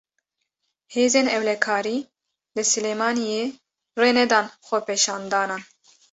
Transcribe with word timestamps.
Hêzên 0.93 1.27
Ewlekarî, 1.35 1.97
li 2.55 2.63
Silêmaniyê 2.71 3.43
rê 3.99 4.09
nedan 4.19 4.45
xwepêşandanan 4.65 5.61